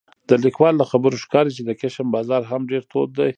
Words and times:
د 0.29 0.31
لیکوال 0.45 0.73
له 0.77 0.85
خبرو 0.91 1.21
ښکاري 1.23 1.51
چې 1.57 1.63
د 1.65 1.71
کشم 1.81 2.07
بازار 2.15 2.41
هم 2.51 2.61
ډېر 2.71 2.83
تود 2.91 3.09
دی 3.19 3.29